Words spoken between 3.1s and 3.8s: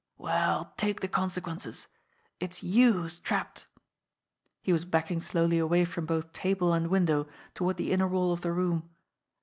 trapped!"